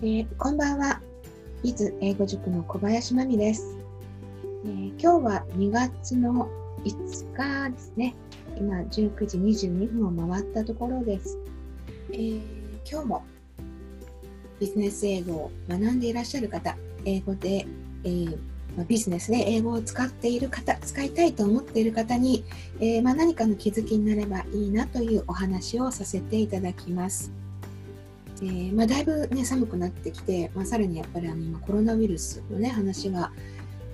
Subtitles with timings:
[0.00, 1.00] えー、こんばんは。
[1.64, 3.76] 伊豆英語塾の小林真美です、
[4.64, 6.48] えー、今日は2月の
[6.84, 8.14] 5日ですね。
[8.56, 11.36] 今19時22分を回ったところです。
[12.12, 12.40] えー、
[12.88, 13.24] 今日も
[14.60, 17.66] ビジネス英語を学んでいらっしゃる方、英語で、
[18.04, 18.38] えー
[18.86, 22.44] ビジネスで英語を使っている方、使いたいと思っている方に、
[22.78, 27.32] え、まあ、何かの気づきになればいいなというお話をさせていただきます。
[28.40, 33.32] えー、まあ、だいぶ、ね、寒くなってきて、まあ、さらにやっぱりあの今コロナウイルスの、ね、話が、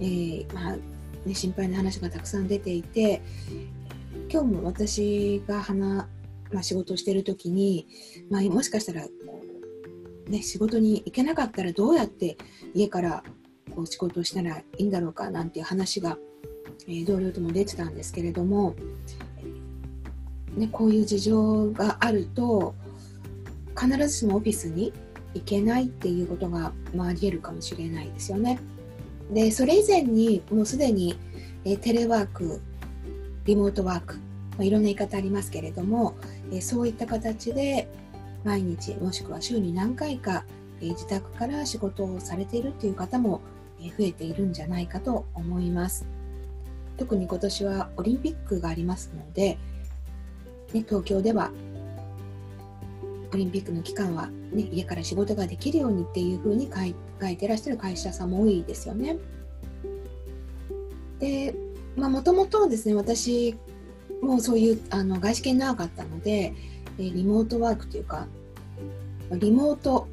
[0.01, 0.77] えー、まあ
[1.27, 3.23] ね、心配な話がたくさん出ていて
[4.31, 6.09] 今日も私が花、
[6.53, 7.87] まあ、仕事をしている時に、
[8.31, 9.07] まあ、もしかしたら、
[10.29, 12.37] ね、仕事に行けなかったらどうやって
[12.75, 13.25] 家から
[13.75, 16.19] こう仕事をしたらいいんだろうかなんていう話が、
[16.87, 18.75] えー、同僚とも出てたんですけれども、
[20.57, 22.75] ね、こういう事情があると
[23.79, 24.93] 必ずしもオフィスに
[25.35, 28.59] 行けないっていうことが、まあ、ありえるかもしれないですよね。
[29.31, 31.19] でそれ以前にもうすでに、
[31.65, 32.61] えテレワーク
[33.47, 34.21] リモートワーク、ま
[34.61, 36.15] あ、いろんな言い方ありますけれども、
[36.53, 37.89] えそういった形で
[38.45, 40.45] 毎日もしくは週に何回か、
[40.81, 43.41] え自宅から仕事をされているっていう方も、
[43.81, 46.07] え増えているんじゃないかと思います。
[46.97, 49.59] 特に今年はオリンピックがありますので、
[50.73, 51.51] ね、東京では
[53.35, 59.19] オリンピックの期間は、ね、家から仕事ができるようにっていうふうに書い書いてらっしゃる会社さんも多いですよね。
[61.19, 61.55] で
[61.97, 63.57] もともとですね私
[64.21, 66.55] もそういうあの外資系長かったので
[66.99, 68.27] リモートワークというか
[69.33, 70.07] リモート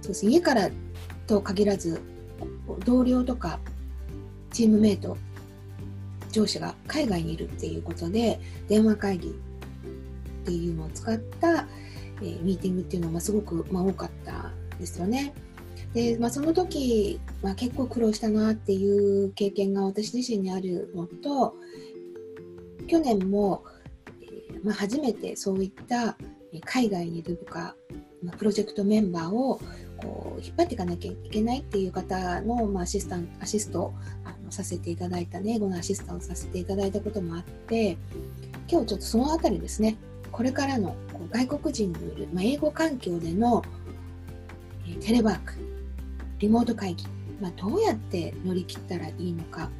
[0.00, 0.70] そうです、家から
[1.26, 2.00] と限らず
[2.84, 3.58] 同僚とか
[4.52, 5.16] チームメイト
[6.30, 9.32] 上司が海外にいるっていうことで電話会議っ
[10.44, 11.66] ていうのを使った
[12.20, 15.34] えー、ミーティングっていうのがすごく、まあ、多かったですよね。
[15.94, 21.54] で、まあ、その時、まあ、結構苦労したなっていう経験が私自身にあるのと
[22.86, 23.64] 去年も、
[24.22, 26.16] えー、まあ、初めてそういった
[26.64, 27.74] 海外にいる部下、
[28.22, 29.60] まあ、プロジェクトメンバーを
[29.98, 33.92] こう引っ張っていかなきゃいけないっていう方の、まあ、アシスタンアシスト
[34.24, 37.98] あのさせていただいたね英語のアシスタントをさせていただいたこともあって
[38.70, 39.96] 今日ちょっとその辺りですね
[40.32, 40.96] これからの
[41.30, 43.62] 外国人による、まあ、英語環境での、
[45.00, 45.54] テレワーク、
[46.38, 47.04] リモート会議、
[47.40, 49.70] まあ、どうやって乗り切ったらいいのか、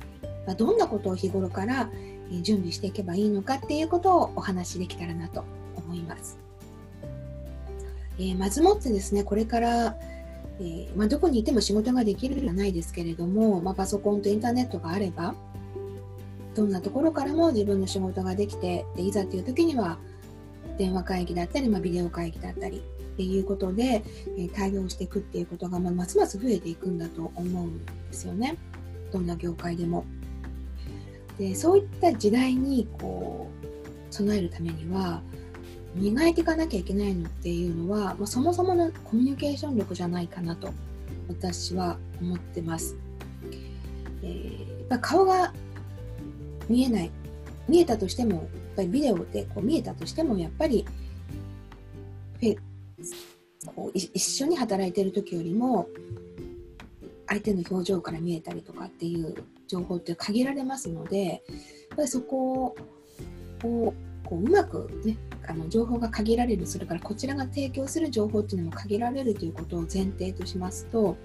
[0.46, 1.90] まあ、どんなことを日頃から、
[2.42, 5.44] 準備していけばいいのかっていうことをお話しできたらなと
[5.76, 6.38] 思います。
[8.18, 9.96] えー、まずもってですね、これから、
[10.60, 15.34] えー、まあ、どこにいても仕事ができるじゃないですけれども、まあ、パソコンとインターネットがあれば、
[16.54, 19.98] どんなところからも自分の仕事ができて、でいざという時には
[20.78, 24.04] 電話会議だったり、まあ、ビデオ会議だったりっていうことで、
[24.38, 28.56] えー、対応していくっていうことが、まあ、ますます増えていくんだと思うんですよね。
[29.12, 30.04] どんな業界でも。
[31.38, 35.22] でそういった時代にこう備えるためには
[35.94, 40.72] 磨いていかなきゃいけないのっていうのは、まあ、そもそものコミュニケーション力じゃないかなと
[41.28, 42.96] 私は思ってます。
[44.22, 45.52] えー、顔が
[46.68, 47.10] 見えない
[47.68, 48.44] 見えたとしてもやっ
[48.76, 50.86] ぱりビデオでこう見えたとしてもやっぱり
[53.66, 55.88] こう一緒に働いてる時よりも
[57.26, 59.34] 相手の表情から見えたりとかっていう
[59.66, 62.76] 情報って限られますのでやっぱりそこを
[63.62, 63.94] こ
[64.30, 65.16] ううまくね
[65.46, 71.16] あの情報が限られるそれからこちらが提供する情報っていうのも限られるということを前提としますと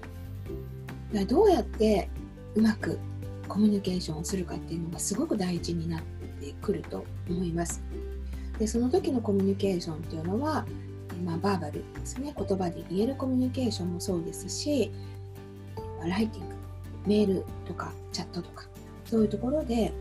[1.28, 2.08] どうやって
[2.54, 2.98] うまく
[3.46, 6.02] コミュニケーションをするかっていうのがすごく大事になっ
[6.44, 7.82] てくると思います。
[8.58, 10.64] でその時のコミュニケーションというのは、
[11.24, 14.92] まあ、バーバルですね言葉で言えるコミュニケーションもそうですし、
[16.08, 16.54] ライティング
[17.06, 18.64] メールとかチャットとか
[19.04, 19.92] そういうところで、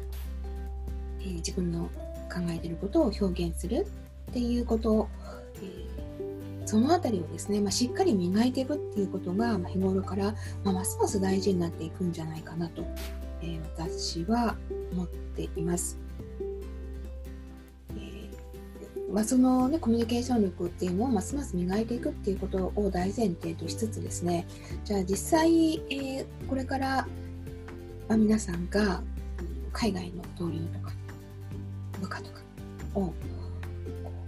[1.19, 1.89] えー、自分の
[2.31, 3.85] 考えてることを表現する
[4.29, 5.09] っていうことを、
[5.61, 12.83] えー、その辺りをですね、まあ、しっかり磨いていくっていうことが、ま、日頃から、まあ、ますます大事になっていくんじゃないかなと、
[13.41, 14.55] えー、私は
[14.91, 16.02] 思っています。
[19.13, 24.47] まあ、その、ね、コミュニケーション力っていうのをますます磨いていくっていうことを大前提としつつですね。
[24.83, 27.07] じゃあ実際、えー、これから、
[28.09, 29.03] ま、皆さんが
[29.71, 30.91] 海外の同僚とか
[32.01, 32.41] 部下とか
[32.95, 33.13] を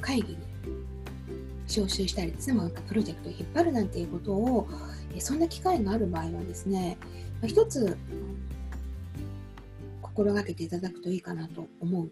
[0.02, 0.38] 会議に
[1.68, 4.68] 招集したりですね、まあ、プロジェクトを引っ張るなんていうことを
[5.18, 6.98] そんな機会がある場合はですね、
[7.42, 7.98] まあ、一つ
[10.04, 12.10] 心がけていただくといいかなと思う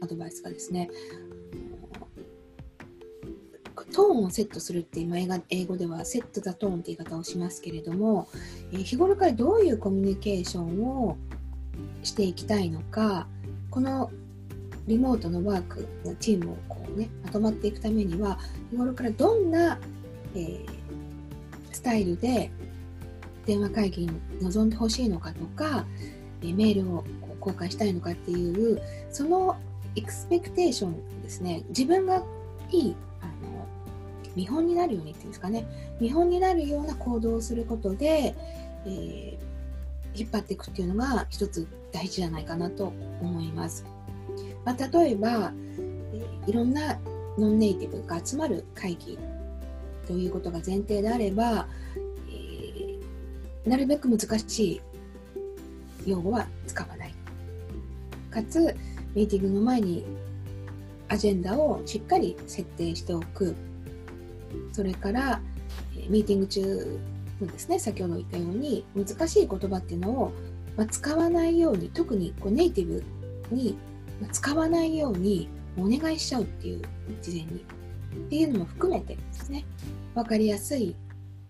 [0.00, 0.88] アドバイスがですね
[3.94, 5.16] トーンをセットするって今
[5.50, 8.26] 英語ではセット・ザ・トーンって言い方をしますけれども、
[8.72, 11.16] え、日頃からどういうコミュニケーションを
[12.02, 13.28] していきたいのか
[13.70, 14.10] この
[14.88, 18.40] リモートのワークのチームをこう、ね、まとまっていくためには
[18.72, 19.78] 日頃からどんな、
[20.34, 20.66] えー、
[21.70, 22.50] スタイルで
[23.46, 25.86] 電話会議に臨んでほしいのかとか、
[26.42, 27.04] え、メールを
[27.38, 28.82] 公開したいのかっていう
[29.12, 29.56] その
[29.94, 31.62] エクスペクテーションですね。
[31.68, 32.24] 自分が
[32.72, 32.96] いい
[34.36, 35.66] 見本になるようにっていうんですかね
[36.00, 38.34] 見本になるような行動をすることで、
[38.86, 43.84] えー、引っ張っていくっていうのが一つ大事じゃないかなと思います。
[44.64, 45.52] まあ、例えば、
[46.12, 46.98] え、いろんな
[47.38, 49.18] ノンネイティブが集まる会議
[50.06, 51.68] ということが前提であれば、
[52.28, 54.80] えー、なるべく難しい
[56.06, 57.14] 用語は使わない。
[58.30, 58.74] かつ、
[59.14, 60.04] ミーティングの前に
[61.08, 63.54] アジェンダをしっかり設定しておく
[64.72, 65.40] それから
[66.08, 67.00] ミーティング中
[67.40, 70.32] のですね先ほど言ったように難しい言葉っていうのを、
[70.76, 73.04] ま使わないように特にこうネイティブ
[73.50, 73.76] に
[74.32, 76.82] 使わないようにお願いしちゃうっていう
[77.22, 77.64] 事前に。
[78.14, 79.64] っていうのも含めてですね
[80.14, 80.94] 分かりやすい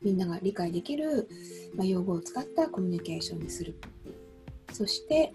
[0.01, 1.29] みんなが理解できる、
[1.77, 3.75] ま用語を使ったコミュニケーションにする。
[4.73, 5.33] そして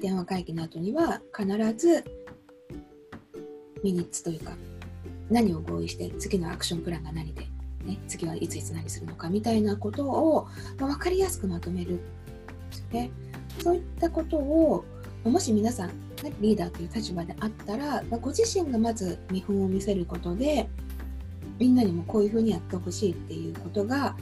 [0.00, 2.04] 電話会議の後には必ず
[3.82, 4.52] ミニッツというか
[5.32, 7.42] 何を合意して次のアクションプランが何で、
[7.84, 10.48] ね、次はいついつ何するのかみたいなことを、
[10.78, 12.00] まあ、分かりやすくまとめる
[12.92, 13.10] ね。
[13.62, 14.84] そういったことを
[15.24, 15.88] もし皆さん、
[16.22, 20.68] ね、リーダーという立場であったら、まあ、ご自身がまず見本を見せることで
[21.58, 24.16] みんなにもこういうふうにやってほしいっていうことが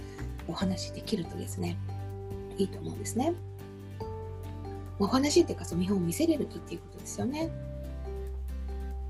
[0.46, 1.78] お話しできるとですね
[2.58, 3.32] いいと思うんですね。
[4.98, 7.50] お話っていうかその見本を見せれるとっていうことですよね。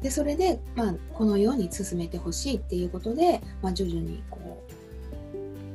[0.03, 4.63] でそれで、まあ、このように進めてほしいっていうことで、まあ、徐々にこ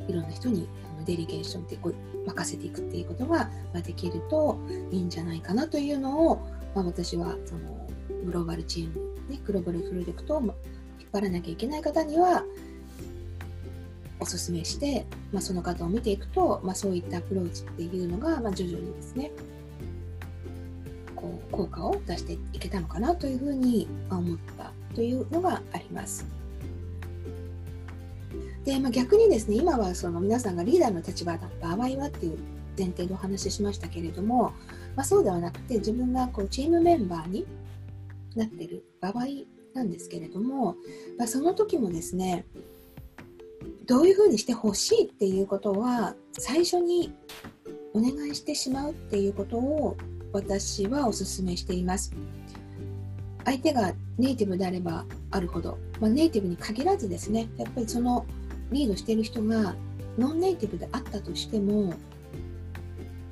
[0.08, 0.68] ういろんな人に
[1.06, 3.50] デリゲーションってこう任せていくっていうことが、
[3.84, 4.58] できると
[4.92, 6.38] いいんじゃないかなというのを、
[6.74, 7.88] まあ、私はその
[8.26, 8.96] グローバルチーム、
[9.30, 10.52] ね、グローバルプロジェクトを引っ
[11.12, 12.44] 張らなきゃいけない方には
[14.20, 19.32] おすすめして、まあ、その方を見ていくと、まあ、そういったアプローチっていうのが、まあ、徐々にですね
[21.56, 26.26] 効果を出していけたのかなというふうに思ったというのがあります。
[28.66, 32.40] で、まあ、逆にですね今はその皆さんがリーダーの立場だった場合はっていう
[32.78, 34.54] 前提でお話ししましたけれども、
[34.96, 37.46] まあ、そうではなくて自分がこうチームメンバーに
[38.36, 39.26] なってる場合
[39.74, 40.76] なんですけれども、
[41.18, 42.46] まあ、その時もですね
[43.86, 47.14] どういうふうにしてほしいっていうことは最初に
[47.94, 49.96] お願いしてしまうっていうことを
[50.36, 52.14] 私はお勧めしています。
[53.46, 58.26] 相手がネイティブであればあるほど、まあ、ネイティブに限らずですね、やっぱりその
[58.70, 59.76] リードしている人が
[60.18, 61.94] ノンネイティブであったとしても、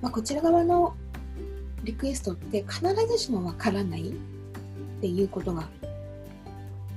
[0.01, 0.95] まあ、こちら側の
[1.83, 4.13] リクエストって必ずしもわからないっ
[5.01, 5.67] ていうことが、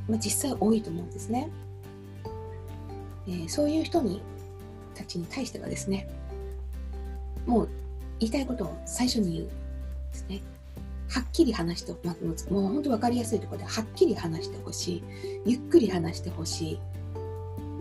[0.08, 1.50] まあ、実際多いと思うんですね。
[3.26, 4.22] えー、そういう人に
[4.94, 6.08] たちに対してはですね、
[7.44, 7.68] もう
[8.20, 9.65] 言いたいことを最初に言う。
[10.16, 10.42] ですね。
[11.08, 15.02] はっきり話して、もう本当分かりやすいところではっきり話してほしい。
[15.44, 16.80] ゆっくり話してほしい。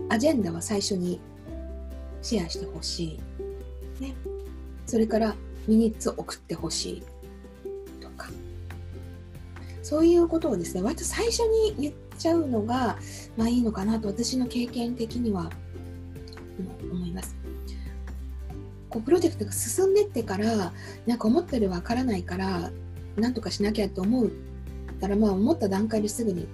[0.08, 1.20] アジェンダは最初に
[2.22, 3.18] シェアしてほし
[4.00, 4.02] い。
[4.02, 4.14] ね。
[4.86, 5.34] それから
[5.66, 7.02] ミニッツを送ってほしい。
[8.00, 8.28] とか。
[9.82, 12.98] そういうことをですね、割と最初に言っちゃうのが、
[13.36, 15.50] まあいいのかなと私の経験的には
[16.92, 17.34] 思います。
[18.96, 20.72] こうプロジェクトが進んでってから
[21.06, 22.70] なんか思ったより分からないから
[23.16, 24.30] なんとかしなきゃって思っ
[24.98, 26.48] たらまあ思った段階ですぐに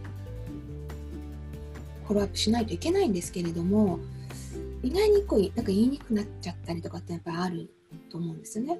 [2.04, 4.00] フォローアップしないといけないんですけれども
[4.82, 7.70] 意外にこうなんか言いにくくなっちゃったりとかってやっぱりある
[8.10, 8.76] と思うんですね。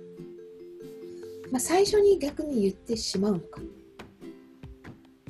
[1.53, 3.61] まあ、最初に逆に言ってしまうのか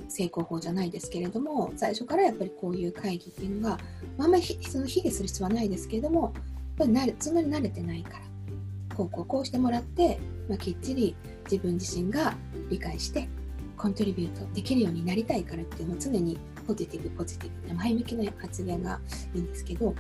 [0.09, 3.77] 成功法じゃないですけれども最初からやっぱりこういう会議っていうのが、
[4.17, 6.33] まあ、あんまりその卑下する必要はないですけれども
[6.77, 11.17] ぱり慣れそんなに慣れてないからこうこうこうしてもらって、まあ、きっちり
[11.51, 12.35] 自分自身が
[12.69, 13.29] 理解して
[13.77, 19.01] コントリビュートできるようになりたいからっていうのを常にポジティブポジティブ前向きな発言が
[19.35, 19.95] いいんですけど、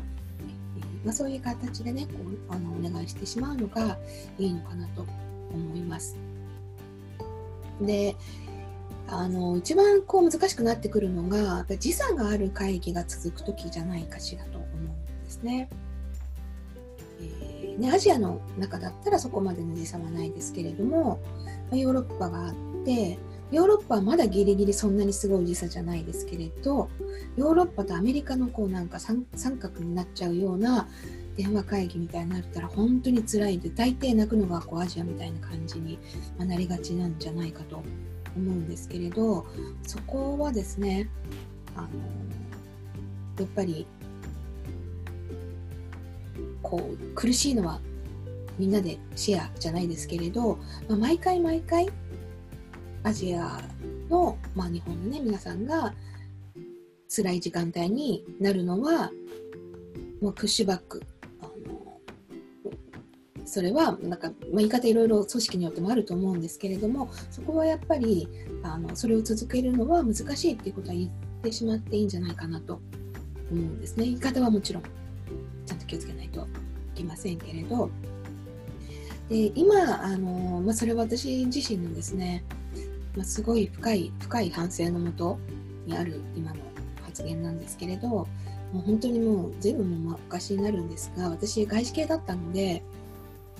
[1.04, 2.12] まあ、そういう形でねこ
[2.50, 3.98] うあのお願いしてしまうのが
[4.38, 5.06] いいのかなと
[5.52, 6.16] 思います。
[7.80, 8.16] で
[9.08, 15.68] あの一番こう難しくなってくるのが時差がある会議が続く時じゃないかしらと思うんですね。
[17.78, 21.20] ね、アジアの中だったらそこまでの時差はないですけれども、
[21.72, 23.18] ヨーロッパがあって
[23.52, 26.88] ヨーロッパはまだギリギリそんなにすごい時差じゃないですけれど
[27.36, 29.26] ヨーロッパとアメリカのこうなんか三
[29.58, 30.88] 角になっちゃうような
[31.36, 35.98] 電話会議みたいになったら本当に辛いんで大抵泣くのがこうアジアみたいな感じに
[36.38, 37.84] なりがちなんじゃないかと思
[38.36, 39.46] うんですけれど
[39.86, 41.10] そこはですね
[41.76, 41.88] あの
[43.38, 43.86] やっぱり
[46.62, 47.80] こう苦しいのは
[48.58, 51.88] みんなでシェアじゃないですけれど、まあ、毎回毎回
[53.02, 53.60] アジア
[54.08, 55.92] の、まあ、日本のね皆さんが
[57.14, 59.10] 辛い時間帯になるのは
[60.20, 61.02] もうプッシュバック
[61.40, 62.00] あの
[63.44, 68.28] それはなんか、まあ、言い方いろいろ組織によってもあると思うんですけれどもそこはやっぱり
[68.62, 71.10] あのそれを続けるのは難しいっていうことは言っ
[71.42, 72.80] てしまっていいんじゃないかなと
[73.50, 74.04] 思うんですね。
[74.04, 74.82] 言い方はもちろん。
[75.92, 76.44] 気をつけないとい
[76.96, 77.90] けませんけれど
[79.28, 82.44] で今あの、まあ、それは私自身のですね
[83.16, 85.38] まあ、すごい深い深い反省のもと
[85.86, 86.56] にある今の
[87.02, 88.26] 発言なんですけれども
[88.74, 92.82] う本当にもう全部も昔になるんですが私外資系だったので、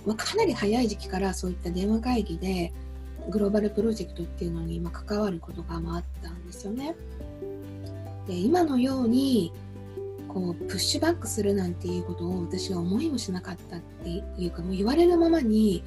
[0.07, 2.73] まあ、かなり早い時期からそういった電話会議で
[3.29, 6.97] グローバルプロジェクトっていうのに今関わることがあったんですよね。
[8.27, 9.53] で今のように
[10.33, 14.09] こうプッシュバックするなんていうことを私は思いもしなかったって
[14.39, 15.85] いうかもう言われるままに、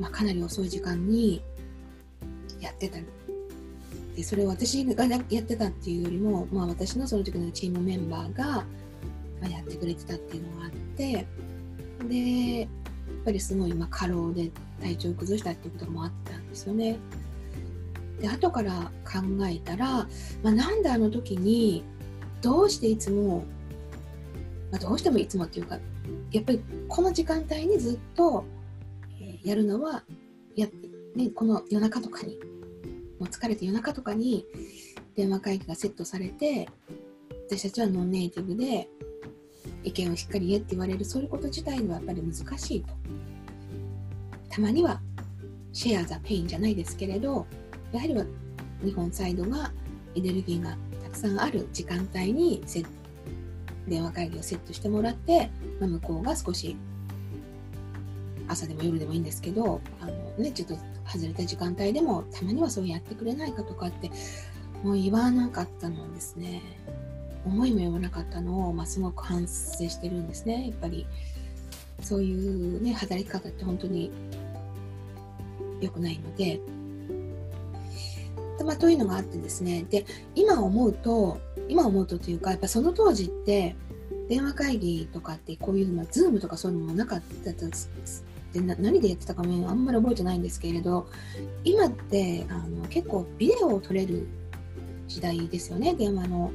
[0.00, 1.42] まあ、かなり遅い時間に
[2.60, 2.98] やってた
[4.14, 8.64] でそれを私がやってたっていうよりも、まあ、私のその時のチームメンバーが
[9.48, 11.26] やってくれてたっていうのがあって
[12.08, 12.68] でやっ
[13.24, 16.98] ぱりすごい今過労で体調を崩したっていうこともあったんですよね。
[18.20, 20.06] で後から考えたら、
[20.42, 21.82] まあ、なんであの時に
[22.42, 23.44] どうしていつも、
[24.70, 25.78] まあ、どうしてもいつもっていうか
[26.30, 28.44] やっぱりこの時間帯にずっと、
[29.20, 30.02] え、やるのは
[30.56, 30.66] や、
[31.14, 32.38] ね、この夜中とかに
[33.18, 34.44] もう疲れて夜中とかに
[35.14, 36.68] 電話会議がセットされて
[37.48, 38.88] 私たちはノンネイティブで
[39.84, 42.94] 意見をしっかり言えって言われるそういうこと自体はやっぱり難しいと。
[44.48, 45.00] たまには
[45.72, 47.46] share the pain じゃないですけれど
[47.92, 48.24] やはりは
[48.84, 49.72] 日本サイドが
[50.14, 50.76] エネルギーが
[51.12, 52.62] たくさんある時間帯に
[53.86, 55.50] 電話会議をセットしてもらって、
[55.80, 56.76] まあ、向こうが少し
[58.48, 60.76] 朝でも夜でもいいんですけどあの、ね、ちょっと
[61.06, 64.10] 外れた時間帯でもたまにはそうやってくれないかとかって
[64.82, 66.60] もう言わなかったのですね。
[67.44, 69.48] 思いも言わなかったのを、まあ、すごく反省
[69.88, 70.68] してるんですね。
[70.68, 71.06] やっぱり
[72.00, 74.10] そういうね働き方って本当に
[75.80, 76.60] 良くないので
[78.64, 79.84] ま、というのがあってですね。
[79.88, 80.04] で
[80.34, 81.38] 今思うと
[81.68, 83.76] 今思うとというかやっぱその当時って
[84.28, 87.52] 電話会議とかってこういう、まあ、ズームとかそういうのもなかった
[88.52, 91.06] で何でやってたかもあんまり覚えてないんですけれど
[91.64, 94.26] 今ってあの結構ビデオを撮れる
[95.08, 95.94] 時代ですよね。
[95.94, 96.50] 電話の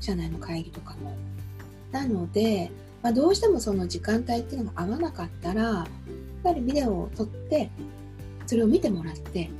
[0.00, 1.14] 社内の会議とかも。
[1.90, 2.70] なので、
[3.02, 5.86] まあ、どうしてもその時間帯っていうのが合わなかったらやっ
[6.42, 7.70] ぱりビデオを撮って
[8.46, 9.50] それを見てもらって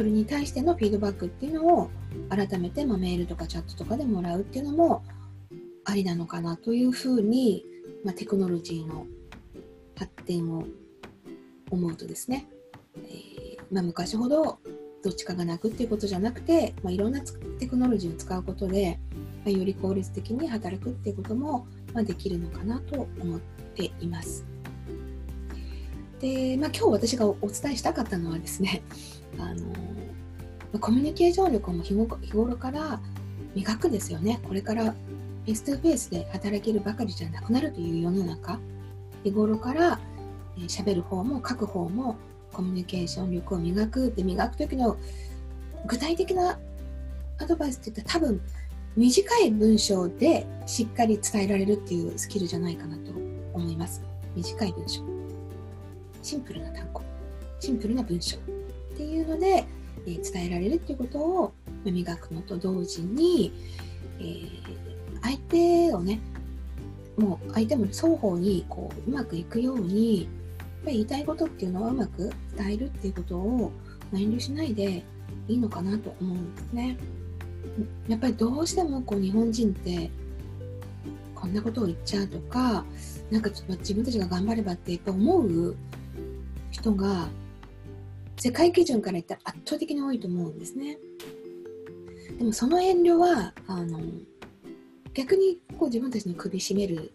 [0.00, 1.90] それに対してのフィードバックっていうのを
[2.30, 5.04] 改めて、まあ、メールとかチャットとかでもらうっていうのも
[5.84, 7.66] ありなのかなというふうに、
[8.02, 9.04] まあ、テクノロジーの
[9.98, 10.64] 発展を
[11.70, 12.48] 思うとですね、
[12.96, 14.58] えー、まあ、昔ほど
[15.04, 17.20] どっちかが泣くっていうことじゃなくて、まあ、いろんな
[17.58, 18.98] テクノロジーを使うことで、
[19.44, 23.40] ま、より効率的に働くっていうことも、まできるのかなと思っ
[23.74, 24.46] ています。
[26.20, 28.82] で、まあ、今日私がお伝えしたかったのはですね、
[29.38, 29.54] あ
[30.72, 33.00] のコミュニケーション力も日頃から
[33.54, 34.40] 磨くですよね。
[34.46, 38.58] これからフェイス2フェイスで働けるばかりじゃなくなるという世の中、
[39.24, 39.98] 日頃から
[40.68, 42.16] 喋る方も書く方も
[42.52, 44.96] コミュニケーション力を磨くで磨く時の
[45.86, 46.58] 具体的な
[47.38, 48.40] アドバイスって言ったら多分
[48.96, 53.12] 短い文章でしっかり伝えられるっていうスキルじゃないかなと
[53.54, 54.02] 思います。
[54.34, 55.02] 短い文章。
[56.22, 57.00] シンプルな単語。
[57.60, 58.36] シンプルな文章。
[59.04, 59.66] っていうので、
[60.06, 61.52] えー、伝えられるっていうことを
[61.84, 63.52] 磨くのと同時に、
[64.18, 64.50] えー、
[65.22, 66.20] 相手をね
[67.16, 70.28] もう相手も双方にこううまくいくように
[70.84, 73.72] ぱり言いたいことっていうのはうまく伝えるっていうことを
[74.12, 75.04] 遠慮しないで
[75.48, 76.96] いいのかなと思うんですね。
[78.08, 80.10] やっぱりどうしてもこう日本人って
[81.34, 82.84] こんなことを言っちゃうとか
[83.30, 85.76] なんか自分たちが頑張ればってやっぱ思う
[86.70, 87.28] 人が
[88.40, 90.98] 世界基準から言ったら圧倒的に多いと思うんですね。
[92.38, 94.00] でもその遠慮はあの
[95.12, 97.12] 逆にこう自分たちの首絞める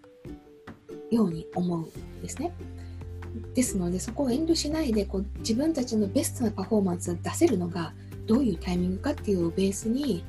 [1.10, 2.54] ように思うんですね。
[3.56, 7.94] ですのでそこを遠慮しないでこう自分たちのベストなパフォーマンスを出せるのが
[8.28, 10.24] どういうタイミングかっていうをベースに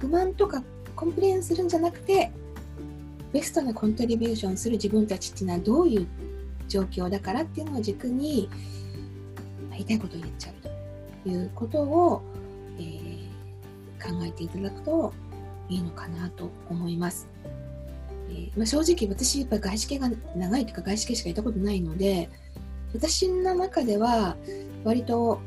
[0.00, 0.64] 不満とか
[0.96, 2.32] complain するんじゃなくて
[3.32, 6.06] ベストなコントリビューションする自分たちっていうのはどういう
[6.68, 8.48] 状況だからっていうのを軸に
[9.72, 10.54] 言いたいことを言っちゃう
[11.24, 12.22] ということを、
[12.78, 15.12] えー、考えていただくと
[15.68, 17.28] いいのかなと思います。
[18.28, 22.30] えー、まあ、正直私やっぱり外資系が長いというか外資系しかいたことないので
[22.94, 24.36] 私の中では
[24.84, 25.40] 割と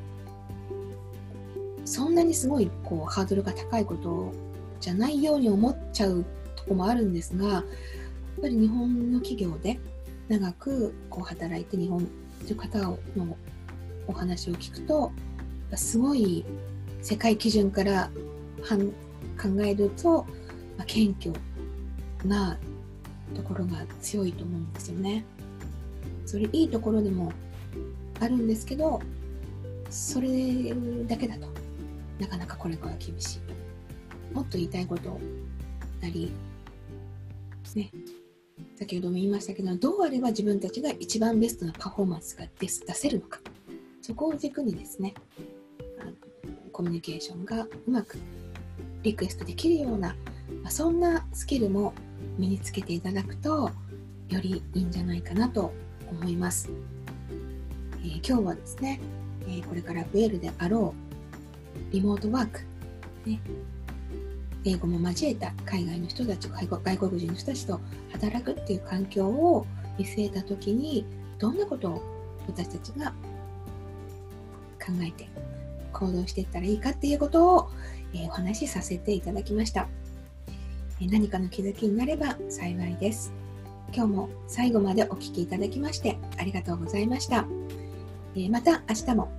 [1.84, 4.32] そんなにすごいこうハードルが高いこと
[4.80, 7.64] じゃないように思っちゃうとこもあるんですがやっ
[8.42, 9.80] ぱり日本の企業で
[10.28, 12.08] 長くこう働いて日本
[12.46, 12.98] という方の
[14.08, 15.12] お話を聞くと
[15.76, 16.46] すごい
[17.02, 18.10] 世界基準から
[18.68, 20.26] 考えると、
[20.78, 21.36] まあ、謙虚
[22.26, 22.58] な
[23.36, 25.26] ところが強いと思うんですよね。
[26.26, 27.32] それいいところでも
[28.20, 29.00] あるんですけど
[29.90, 30.74] それ
[31.08, 31.48] だけだと
[32.20, 33.40] なかなかこれから厳しい。
[34.34, 35.20] もっと言いたいこと
[36.02, 36.32] なり
[37.76, 37.92] ね。
[38.78, 43.40] 先ほども言いましたけどどうあれば自分たちが一番ベストなパフォーマンスが出せるのか。
[44.06, 45.16] そこを軸にですね
[46.72, 48.20] コミュニケーションがうまく
[49.02, 50.16] リクエストできるような、
[50.70, 51.92] そんなスキルも
[52.38, 53.72] 身につけていただくと
[54.30, 55.74] よりいいんじゃないかなと
[56.08, 56.70] 思います。
[58.04, 59.00] えー、今日はですね、
[59.48, 60.94] えー、これから増えるであろ
[61.90, 62.60] うリモートワーク、
[63.26, 63.40] ね、
[64.66, 67.80] 英語も交えた海外の人たち外国人の人たちと
[68.12, 69.66] 働くっていう環境を
[69.98, 71.06] 見据えた時に
[71.40, 72.16] どんなことを
[72.48, 73.12] 私たちが
[74.86, 75.28] 考えて
[75.92, 77.70] 行動していったらいいかっていうことを、
[78.14, 79.88] えー、お話しさせていただきました、
[81.02, 83.34] え何かの気づきになれば幸いです。
[83.94, 87.46] 今日も最後までお聴きいただきましてありがとうございました、
[88.36, 89.32] えまた明日も、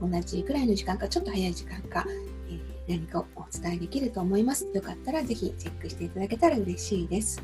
[0.00, 2.04] 同じくらいの時間かちょっと早い時間か、
[2.50, 4.66] え何かをお伝えできると思います。
[4.74, 7.42] よかったらぜひチェックしていただけたら嬉しいです、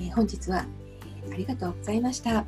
[0.00, 0.66] え本日は、
[1.28, 2.44] えありがとうございました。